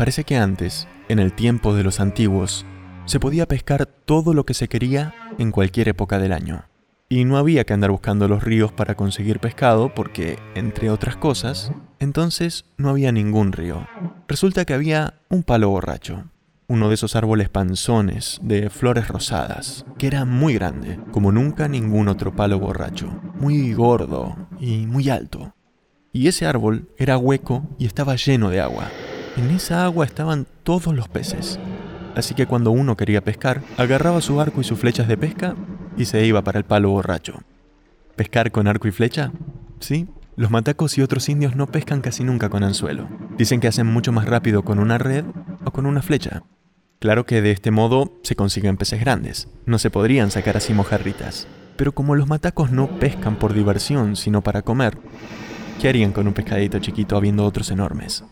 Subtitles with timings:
[0.00, 2.64] Parece que antes, en el tiempo de los antiguos,
[3.04, 6.64] se podía pescar todo lo que se quería en cualquier época del año.
[7.10, 11.70] Y no había que andar buscando los ríos para conseguir pescado porque, entre otras cosas,
[11.98, 13.86] entonces no había ningún río.
[14.26, 16.24] Resulta que había un palo borracho,
[16.66, 22.08] uno de esos árboles panzones de flores rosadas, que era muy grande, como nunca ningún
[22.08, 25.54] otro palo borracho, muy gordo y muy alto.
[26.10, 28.90] Y ese árbol era hueco y estaba lleno de agua.
[29.36, 31.58] En esa agua estaban todos los peces.
[32.16, 35.54] Así que cuando uno quería pescar, agarraba su arco y sus flechas de pesca
[35.96, 37.40] y se iba para el palo borracho.
[38.16, 39.32] ¿Pescar con arco y flecha?
[39.78, 43.08] Sí, los matacos y otros indios no pescan casi nunca con anzuelo.
[43.38, 45.24] Dicen que hacen mucho más rápido con una red
[45.64, 46.42] o con una flecha.
[46.98, 51.46] Claro que de este modo se consiguen peces grandes, no se podrían sacar así mojarritas.
[51.76, 54.98] Pero como los matacos no pescan por diversión, sino para comer,
[55.80, 58.24] ¿qué harían con un pescadito chiquito habiendo otros enormes?